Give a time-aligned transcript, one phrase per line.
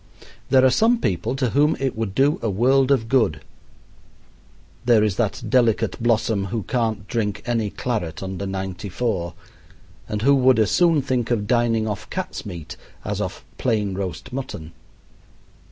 [0.49, 3.41] There are some people to whom it would do a world of good.
[4.83, 9.35] There is that delicate blossom who can't drink any claret under ninety four,
[10.09, 14.33] and who would as soon think of dining off cat's meat as off plain roast
[14.33, 14.71] mutton.